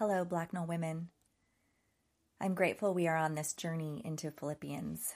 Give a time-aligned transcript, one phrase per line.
[0.00, 1.10] Hello, Blacknall women.
[2.40, 5.12] I'm grateful we are on this journey into Philippians.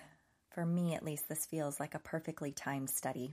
[0.50, 3.32] For me, at least, this feels like a perfectly timed study.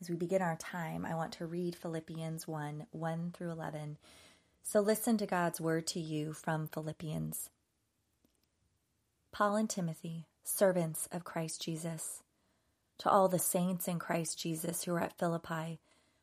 [0.00, 3.98] As we begin our time, I want to read Philippians 1 1 through 11.
[4.62, 7.50] So listen to God's word to you from Philippians.
[9.32, 12.22] Paul and Timothy, servants of Christ Jesus,
[13.00, 15.78] to all the saints in Christ Jesus who are at Philippi,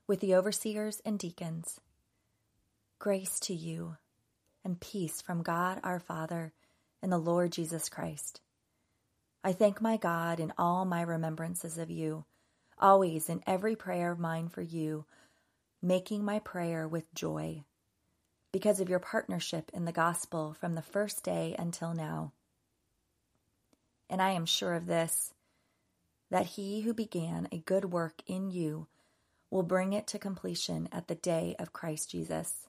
[0.07, 1.79] with the overseers and deacons
[2.99, 3.95] Grace to you
[4.65, 6.51] and peace from God our Father
[7.01, 8.41] and the Lord Jesus Christ.
[9.41, 12.25] I thank my God in all my remembrances of you,
[12.77, 15.05] always in every prayer of mine for you,
[15.81, 17.63] making my prayer with joy,
[18.51, 22.33] because of your partnership in the gospel from the first day until now.
[24.09, 25.33] And I am sure of this,
[26.31, 28.87] that he who began a good work in you
[29.49, 32.68] will bring it to completion at the day of Christ Jesus.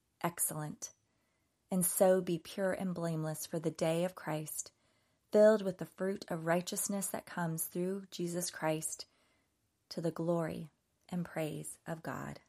[0.23, 0.91] excellent,
[1.71, 4.71] and so be pure and blameless for the day of Christ,
[5.31, 9.05] filled with the fruit of righteousness that comes through Jesus Christ
[9.89, 10.69] to the glory
[11.09, 12.39] and praise of God.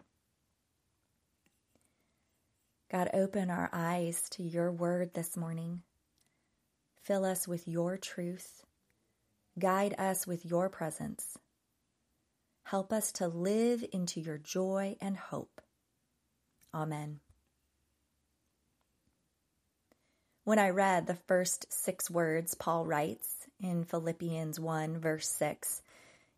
[2.90, 5.82] God, open our eyes to your word this morning.
[7.04, 8.64] Fill us with your truth.
[9.58, 11.38] Guide us with your presence.
[12.64, 15.62] Help us to live into your joy and hope.
[16.74, 17.21] Amen.
[20.44, 25.82] When I read the first six words Paul writes in Philippians 1, verse 6,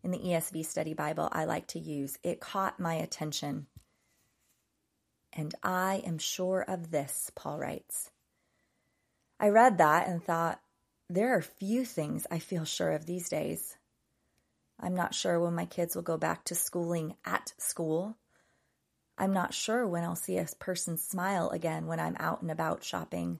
[0.03, 3.65] in the ESV Study Bible I like to use, it caught my attention.
[5.33, 8.11] And I am sure of this, Paul writes.
[9.39, 10.61] I read that and thought,
[11.09, 13.75] there are few things I feel sure of these days.
[14.79, 18.17] I'm not sure when my kids will go back to schooling at school.
[19.17, 22.83] I'm not sure when I'll see a person smile again when I'm out and about
[22.83, 23.39] shopping.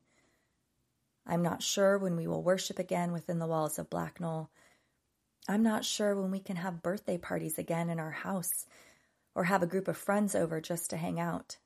[1.27, 4.49] I'm not sure when we will worship again within the walls of Blacknall.
[5.47, 8.65] I'm not sure when we can have birthday parties again in our house
[9.33, 11.57] or have a group of friends over just to hang out.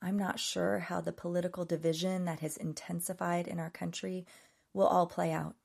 [0.00, 4.26] I'm not sure how the political division that has intensified in our country
[4.72, 5.56] will all play out.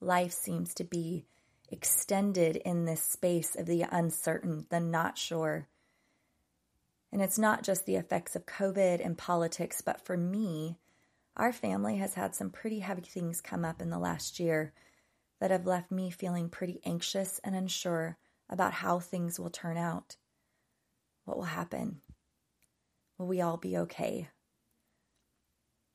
[0.00, 1.24] Life seems to be
[1.70, 5.68] extended in this space of the uncertain, the not sure.
[7.12, 10.76] And it's not just the effects of COVID and politics, but for me,
[11.36, 14.72] our family has had some pretty heavy things come up in the last year
[15.40, 18.18] that have left me feeling pretty anxious and unsure
[18.48, 20.16] about how things will turn out.
[21.24, 22.00] What will happen?
[23.16, 24.28] Will we all be okay?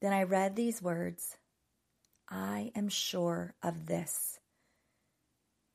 [0.02, 1.38] Then I read these words
[2.30, 4.40] I am sure of this.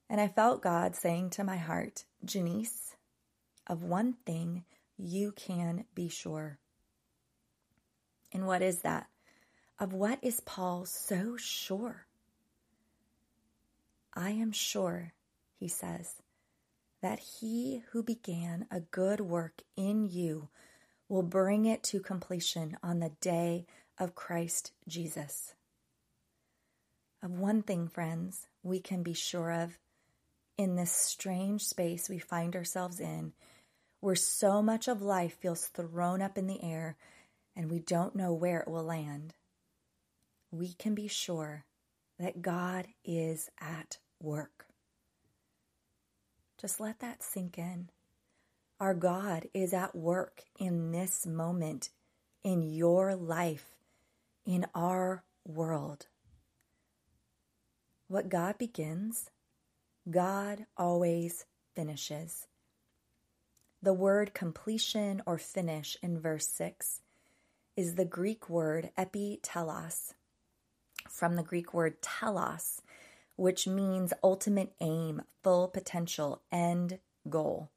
[0.08, 2.96] And I felt God saying to my heart, Janice,
[3.68, 4.64] of one thing
[4.96, 6.58] you can be sure.
[8.32, 9.09] And what is that?
[9.80, 12.04] Of what is Paul so sure?
[14.12, 15.14] I am sure,
[15.58, 16.16] he says,
[17.00, 20.50] that he who began a good work in you
[21.08, 23.64] will bring it to completion on the day
[23.98, 25.54] of Christ Jesus.
[27.22, 29.78] Of one thing, friends, we can be sure of
[30.58, 33.32] in this strange space we find ourselves in,
[34.00, 36.96] where so much of life feels thrown up in the air
[37.56, 39.32] and we don't know where it will land
[40.50, 41.64] we can be sure
[42.18, 44.66] that God is at work.
[46.60, 47.88] Just let that sink in.
[48.78, 51.90] Our God is at work in this moment,
[52.44, 53.76] in your life,
[54.44, 56.06] in our world.
[58.08, 59.30] What God begins,
[60.10, 62.46] God always finishes.
[63.82, 67.00] The word completion or finish in verse 6
[67.76, 70.12] is the Greek word epitelos,
[71.10, 72.80] from the Greek word telos,
[73.36, 76.98] which means ultimate aim, full potential, end
[77.28, 77.70] goal.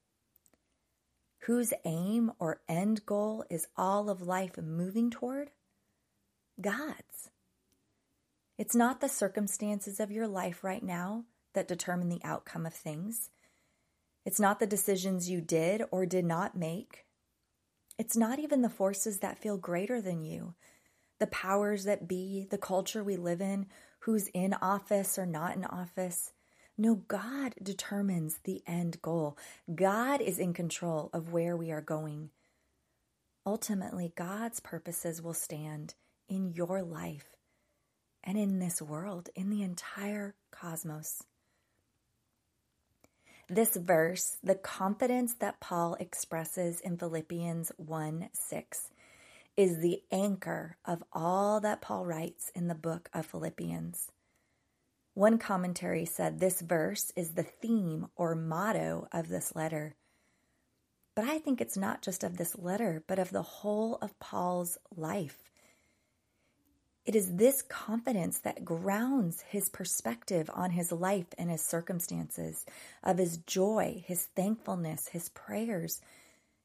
[1.40, 5.52] Whose aim or end goal is all of life moving toward?
[6.62, 7.30] God's.
[8.58, 13.30] It's not the circumstances of your life right now that determine the outcome of things.
[14.26, 17.06] It's not the decisions you did or did not make.
[17.98, 20.54] It's not even the forces that feel greater than you,
[21.20, 23.68] the powers that be, the culture we live in,
[24.00, 26.32] who's in office or not in office.
[26.78, 29.38] No, God determines the end goal.
[29.74, 32.32] God is in control of where we are going.
[33.46, 35.96] Ultimately, God's purposes will stand
[36.28, 37.36] in your life
[38.24, 41.24] and in this world, in the entire cosmos.
[43.50, 48.90] This verse, the confidence that Paul expresses in Philippians 1 6,
[49.56, 54.12] is the anchor of all that Paul writes in the book of Philippians.
[55.14, 59.96] One commentary said this verse is the theme or motto of this letter.
[61.16, 64.80] But I think it's not just of this letter, but of the whole of Paul's
[64.96, 65.52] life.
[67.06, 72.66] It is this confidence that grounds his perspective on his life and his circumstances,
[73.04, 76.02] of his joy, his thankfulness, his prayers,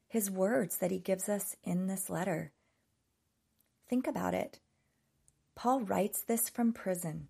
[0.06, 2.52] his words that he gives us in this letter.
[3.88, 4.60] Think about it.
[5.54, 7.28] Paul writes this from prison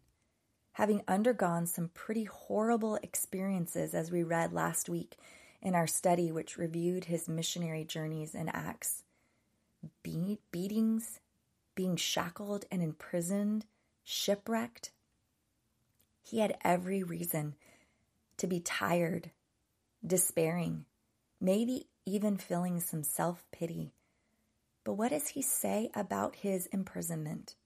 [0.78, 5.16] having undergone some pretty horrible experiences, as we read last week
[5.60, 9.02] in our study, which reviewed his missionary journeys in Acts
[10.05, 11.19] Be- beatings,
[11.75, 13.66] being shackled and imprisoned,
[14.04, 14.93] shipwrecked.
[16.22, 17.56] He had every reason
[18.37, 19.32] to be tired,
[20.06, 20.84] despairing,
[21.40, 23.94] maybe even feeling some self pity.
[24.88, 27.56] But what does he say about his imprisonment?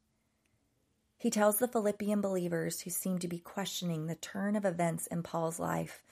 [1.17, 5.23] He tells the Philippian believers who seem to be questioning the turn of events in
[5.23, 6.03] Paul's life,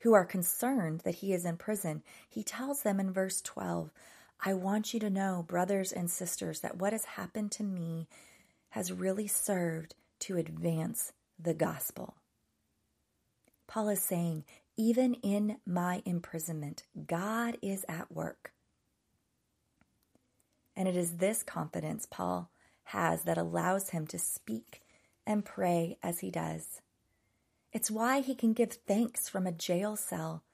[0.00, 3.90] who are concerned that he is in prison, he tells them in verse 12,
[4.44, 8.06] I want you to know, brothers and sisters, that what has happened to me
[8.68, 12.16] has really served to advance the gospel.
[13.66, 14.44] Paul is saying,
[14.76, 18.52] even in my imprisonment, God is at work.
[20.78, 22.52] And it is this confidence Paul
[22.84, 24.80] has that allows him to speak
[25.26, 26.80] and pray as he does.
[27.72, 30.44] It's why he can give thanks from a jail cell,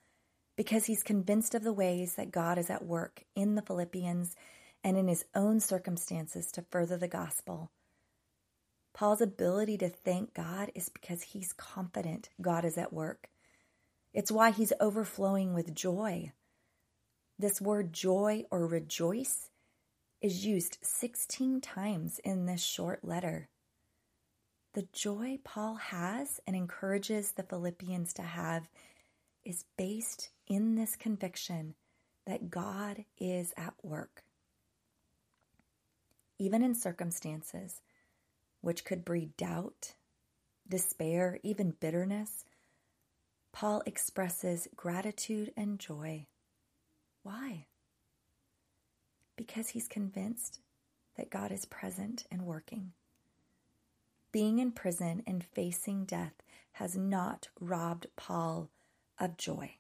[0.57, 4.35] because he's convinced of the ways that God is at work in the Philippians
[4.83, 7.71] and in his own circumstances to further the gospel.
[8.95, 13.29] Paul's ability to thank God is because he's confident God is at work.
[14.15, 16.33] It's why he's overflowing with joy.
[17.39, 19.51] This word joy or rejoice
[20.25, 23.51] is used 16 times in this short letter.
[24.73, 28.71] The joy Paul has and encourages the Philippians to have
[29.45, 31.75] is based in this conviction
[32.27, 34.23] that God is at work.
[36.39, 37.83] Even in circumstances
[38.63, 39.93] which could breed doubt,
[40.67, 42.47] despair, even bitterness,
[43.53, 46.25] Paul expresses gratitude and joy.
[47.23, 47.67] Why?
[49.37, 50.61] Because he's convinced
[51.17, 52.93] that God is present and working.
[54.33, 56.35] Being in prison and facing death
[56.73, 58.71] has not robbed Paul
[59.19, 59.77] of joy.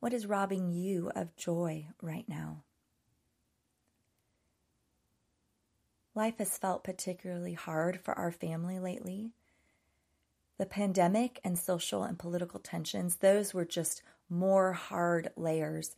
[0.00, 2.64] What is robbing you of joy right now?
[6.14, 9.30] Life has felt particularly hard for our family lately.
[10.58, 14.02] The pandemic and social and political tensions, those were just
[14.32, 15.94] more hard layers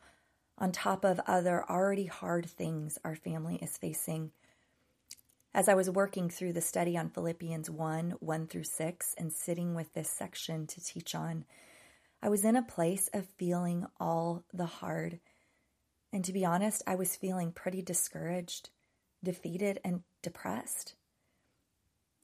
[0.59, 4.33] on top of other already hard things our family is facing.
[5.55, 9.75] As I was working through the study on Philippians 1 1 through 6 and sitting
[9.75, 11.45] with this section to teach on,
[12.21, 15.21] I was in a place of feeling all the hard.
[16.13, 18.71] And to be honest, I was feeling pretty discouraged,
[19.23, 20.95] defeated, and depressed.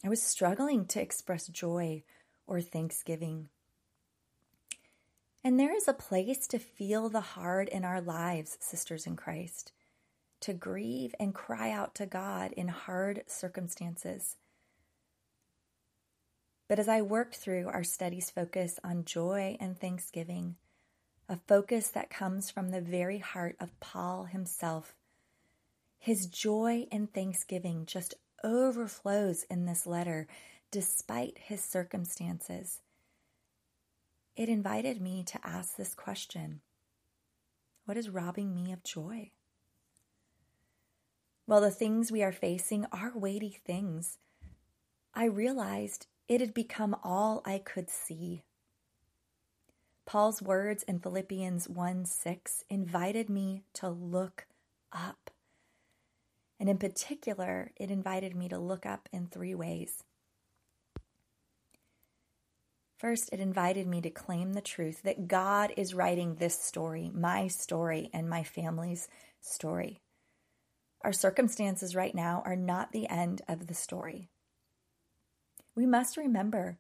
[0.05, 2.03] I was struggling to express joy
[2.47, 3.49] or thanksgiving.
[5.43, 9.73] And there is a place to feel the hard in our lives, sisters in Christ,
[10.41, 14.37] to grieve and cry out to God in hard circumstances.
[16.69, 20.57] But as I worked through our study's focus on joy and thanksgiving,
[21.29, 24.95] a focus that comes from the very heart of Paul himself,
[25.99, 30.27] his joy and thanksgiving just overflows in this letter
[30.71, 32.81] despite his circumstances
[34.37, 36.61] it invited me to ask this question
[37.85, 39.33] What is robbing me of joy?
[41.47, 44.19] Well, the things we are facing are weighty things.
[45.13, 48.45] I realized it had become all I could see.
[50.07, 54.47] Paul's words in Philippians 1 6 invited me to look
[54.93, 55.31] up.
[56.59, 60.05] And in particular, it invited me to look up in three ways.
[63.01, 67.49] First, it invited me to claim the truth that God is writing this story, my
[67.49, 69.09] story, and my family's
[69.41, 70.03] story.
[71.01, 74.29] Our circumstances right now are not the end of the story.
[75.75, 76.77] We must remember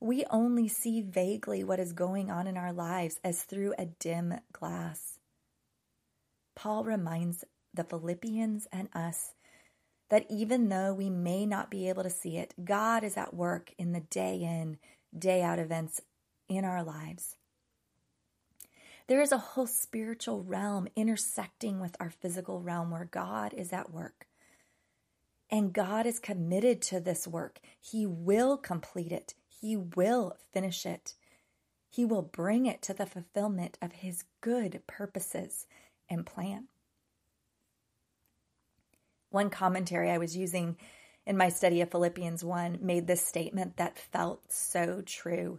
[0.00, 4.34] we only see vaguely what is going on in our lives as through a dim
[4.52, 5.20] glass.
[6.56, 9.34] Paul reminds the Philippians and us
[10.10, 13.72] that even though we may not be able to see it, God is at work
[13.78, 14.78] in the day in,
[15.16, 16.00] day out events
[16.48, 17.36] in our lives.
[19.08, 23.92] There is a whole spiritual realm intersecting with our physical realm where God is at
[23.92, 24.26] work.
[25.48, 27.60] And God is committed to this work.
[27.80, 31.14] He will complete it, He will finish it.
[31.88, 35.66] He will bring it to the fulfillment of His good purposes
[36.10, 36.66] and plan.
[39.30, 40.76] One commentary I was using
[41.26, 45.58] in my study of Philippians 1 made this statement that felt so true.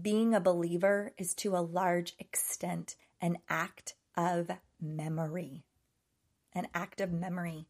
[0.00, 5.64] Being a believer is to a large extent an act of memory.
[6.52, 7.66] An act of memory.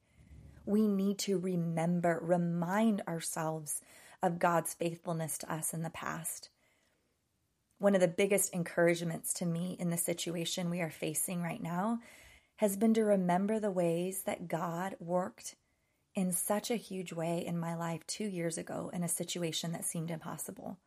[0.66, 3.81] We need to remember, remind ourselves
[4.23, 6.49] of God's faithfulness to us in the past.
[7.78, 12.00] One of the biggest encouragements to me in the situation we are facing right now
[12.57, 15.54] has been to remember the ways that God worked
[16.14, 19.85] in such a huge way in my life two years ago in a situation that
[19.85, 20.78] seemed impossible.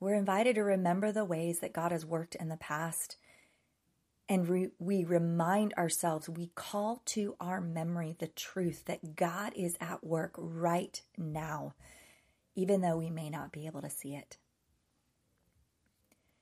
[0.00, 3.16] We're invited to remember the ways that God has worked in the past.
[4.28, 9.76] And re- we remind ourselves, we call to our memory the truth that God is
[9.80, 11.74] at work right now,
[12.56, 14.38] even though we may not be able to see it.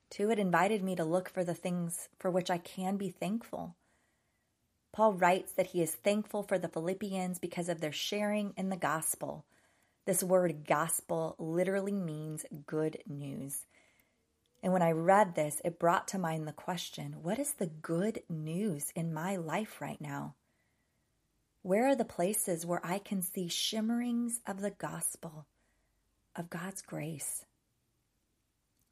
[0.09, 3.75] Two, it invited me to look for the things for which I can be thankful.
[4.93, 8.77] Paul writes that he is thankful for the Philippians because of their sharing in the
[8.77, 9.45] gospel.
[10.05, 13.65] This word gospel literally means good news.
[14.63, 18.21] And when I read this, it brought to mind the question what is the good
[18.29, 20.35] news in my life right now?
[21.63, 25.45] Where are the places where I can see shimmerings of the gospel,
[26.35, 27.45] of God's grace?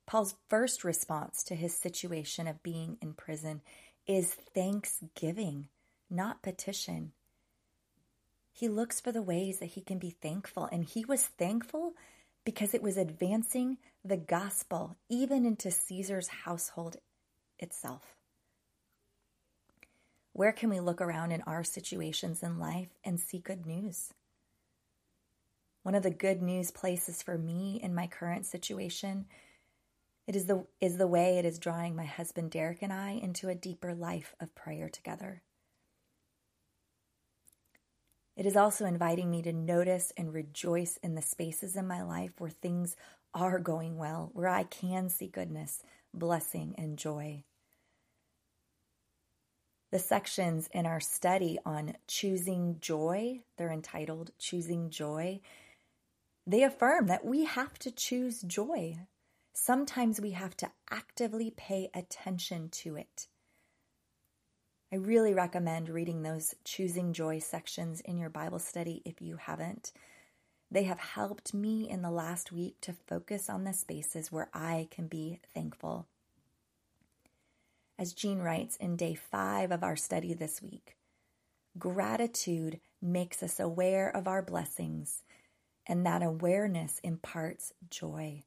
[0.05, 3.61] Paul's first response to his situation of being in prison
[4.07, 5.67] is thanksgiving,
[6.09, 7.11] not petition.
[8.51, 11.93] He looks for the ways that he can be thankful, and he was thankful
[12.43, 16.97] because it was advancing the gospel even into Caesar's household
[17.57, 18.15] itself.
[20.33, 24.13] Where can we look around in our situations in life and see good news?
[25.83, 29.25] One of the good news places for me in my current situation
[30.27, 33.49] it is the, is the way it is drawing my husband Derek and I into
[33.49, 35.41] a deeper life of prayer together.
[38.39, 42.31] It is also inviting me to notice and rejoice in the spaces in my life
[42.39, 42.96] where things
[43.34, 47.43] are going well, where I can see goodness, blessing, and joy.
[49.91, 55.41] The sections in our study on choosing joy, they're entitled Choosing Joy,
[56.48, 59.00] they affirm that we have to choose joy
[59.60, 63.27] sometimes we have to actively pay attention to it.
[64.91, 69.91] I really recommend reading those Choosing Joy sections in your Bible study if you haven't.
[70.72, 74.88] They have helped me in the last week to focus on the spaces where I
[74.89, 76.08] can be thankful.
[78.00, 80.98] As Jean writes in day five of our study this week,
[81.77, 85.22] gratitude makes us aware of our blessings,
[85.86, 88.43] and that awareness imparts joy.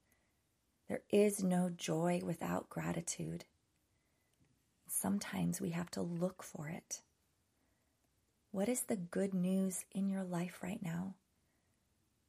[0.89, 3.45] There is no joy without gratitude.
[5.03, 7.03] Sometimes we have to look for it.
[8.53, 11.17] What is the good news in your life right now?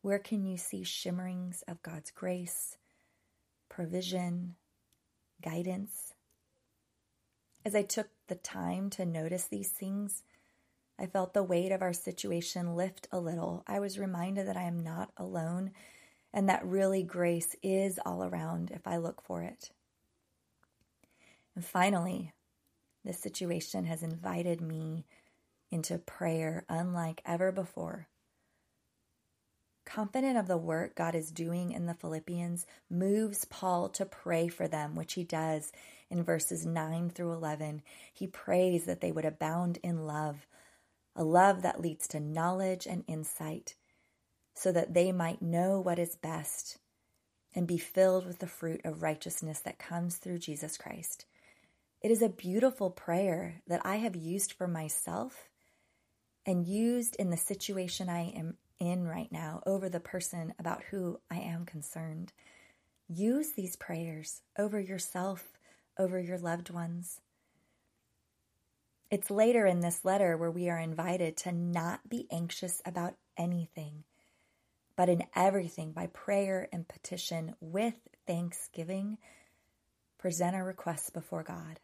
[0.01, 2.77] Where can you see shimmerings of God's grace,
[3.69, 4.55] provision,
[5.39, 6.15] guidance?
[7.63, 10.23] As I took the time to notice these things,
[10.97, 13.63] I felt the weight of our situation lift a little.
[13.67, 15.73] I was reminded that I am not alone
[16.33, 19.69] and that really grace is all around if I look for it.
[21.55, 22.33] And finally,
[23.03, 25.05] this situation has invited me
[25.72, 28.07] into prayer unlike ever before.
[29.86, 34.67] Confident of the work God is doing in the Philippians, moves Paul to pray for
[34.67, 35.72] them, which he does
[36.10, 37.81] in verses 9 through 11.
[38.13, 40.48] He prays that they would abound in love,
[41.15, 43.75] a love that leads to knowledge and insight
[44.55, 46.77] so that they might know what is best
[47.55, 51.25] and be filled with the fruit of righteousness that comes through Jesus Christ.
[52.03, 55.48] It is a beautiful prayer that I have used for myself
[56.45, 61.22] and used in the situation I am in right now over the person about who
[61.31, 62.33] I am concerned.
[63.07, 65.53] Use these prayers over yourself,
[65.98, 67.22] over your loved ones.
[69.10, 74.03] It's later in this letter where we are invited to not be anxious about anything,
[74.98, 77.95] but in everything by prayer and petition with
[78.27, 79.19] thanksgiving,
[80.17, 81.79] present our requests before God.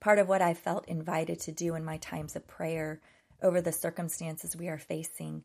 [0.00, 3.00] Part of what I felt invited to do in my times of prayer
[3.42, 5.44] over the circumstances we are facing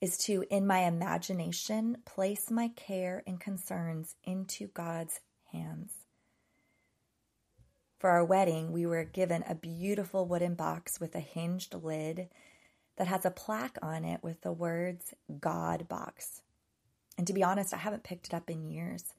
[0.00, 5.20] is to, in my imagination, place my care and concerns into God's
[5.52, 5.92] hands.
[7.98, 12.28] For our wedding, we were given a beautiful wooden box with a hinged lid
[12.96, 16.42] that has a plaque on it with the words God box.
[17.16, 19.14] And to be honest, I haven't picked it up in years.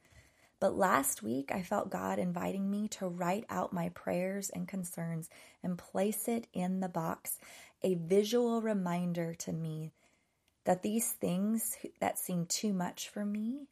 [0.59, 5.29] But last week, I felt God inviting me to write out my prayers and concerns
[5.63, 7.37] and place it in the box,
[7.83, 9.91] a visual reminder to me
[10.65, 13.67] that these things that seem too much for me,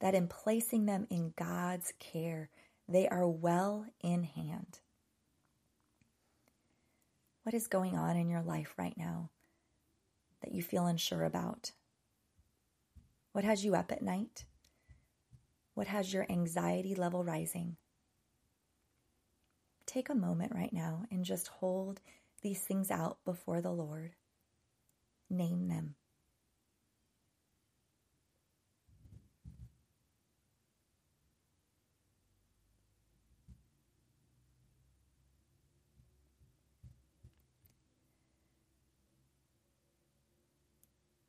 [0.00, 2.50] that in placing them in God's care,
[2.86, 4.80] they are well in hand.
[7.44, 9.30] What is going on in your life right now
[10.42, 11.72] that you feel unsure about?
[13.32, 14.44] What has you up at night?
[15.80, 17.78] What has your anxiety level rising?
[19.86, 22.02] Take a moment right now and just hold
[22.42, 24.14] these things out before the Lord.
[25.30, 25.94] Name them.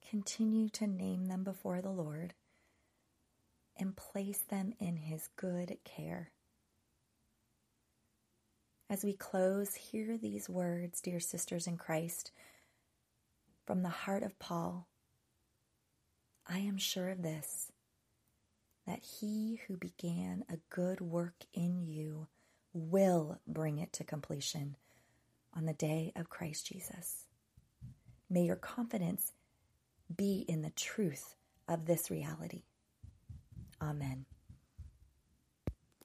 [0.09, 2.33] Continue to name them before the Lord
[3.81, 6.31] and place them in His good care.
[8.89, 12.31] As we close, hear these words, dear sisters in Christ,
[13.65, 14.87] from the heart of Paul.
[16.47, 17.71] I am sure of this,
[18.85, 22.27] that he who began a good work in you
[22.73, 24.75] will bring it to completion
[25.55, 27.25] on the day of Christ Jesus.
[28.29, 29.31] May your confidence
[30.15, 31.35] be in the truth
[31.67, 32.63] of this reality.
[33.81, 34.25] Amen.